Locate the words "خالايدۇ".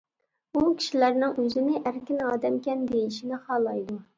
3.47-4.01